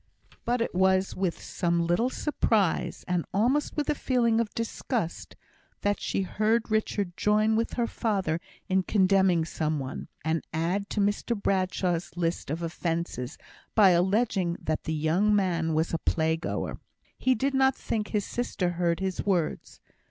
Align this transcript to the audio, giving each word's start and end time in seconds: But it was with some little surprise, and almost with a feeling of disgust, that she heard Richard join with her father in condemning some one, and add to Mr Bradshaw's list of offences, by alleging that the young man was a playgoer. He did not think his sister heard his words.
But 0.45 0.61
it 0.61 0.73
was 0.73 1.15
with 1.15 1.39
some 1.39 1.85
little 1.85 2.09
surprise, 2.09 3.05
and 3.07 3.23
almost 3.35 3.77
with 3.77 3.87
a 3.87 3.93
feeling 3.93 4.39
of 4.41 4.51
disgust, 4.55 5.35
that 5.81 5.99
she 5.99 6.23
heard 6.23 6.71
Richard 6.71 7.15
join 7.15 7.55
with 7.55 7.73
her 7.73 7.85
father 7.85 8.41
in 8.67 8.81
condemning 8.81 9.45
some 9.45 9.77
one, 9.77 10.07
and 10.25 10.43
add 10.53 10.89
to 10.89 11.01
Mr 11.01 11.39
Bradshaw's 11.39 12.09
list 12.17 12.49
of 12.49 12.63
offences, 12.63 13.37
by 13.75 13.91
alleging 13.91 14.57
that 14.59 14.85
the 14.85 14.95
young 14.95 15.35
man 15.35 15.75
was 15.75 15.93
a 15.93 15.99
playgoer. 15.99 16.79
He 17.19 17.35
did 17.35 17.53
not 17.53 17.75
think 17.75 18.07
his 18.07 18.25
sister 18.25 18.69
heard 18.69 19.01
his 19.01 19.23
words. 19.23 19.81